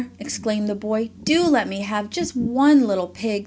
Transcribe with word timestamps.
exclaimed 0.17 0.67
the 0.67 0.73
boy, 0.73 1.11
"do 1.23 1.43
let 1.45 1.67
me 1.67 1.81
have 1.81 2.09
just 2.09 2.35
one 2.35 2.87
little 2.87 3.05
pig. 3.05 3.39